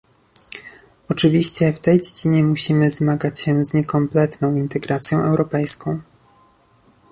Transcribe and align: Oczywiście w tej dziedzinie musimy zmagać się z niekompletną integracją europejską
Oczywiście 1.09 1.73
w 1.73 1.79
tej 1.79 2.01
dziedzinie 2.01 2.43
musimy 2.43 2.91
zmagać 2.91 3.39
się 3.39 3.65
z 3.65 3.73
niekompletną 3.73 4.55
integracją 4.55 5.23
europejską 5.23 5.99